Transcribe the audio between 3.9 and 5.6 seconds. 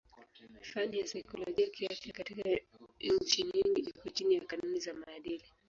chini ya kanuni za maadili.